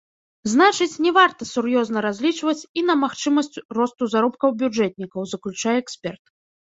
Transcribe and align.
Значыць, 0.51 1.01
не 1.05 1.11
варта 1.17 1.47
сур'ёзна 1.49 2.03
разлічваць 2.05 2.57
і 2.81 2.85
на 2.87 2.95
магчымасць 3.03 3.61
росту 3.79 4.03
заробкаў 4.15 4.57
бюджэтнікаў, 4.63 5.21
заключае 5.35 5.77
эксперт. 5.85 6.23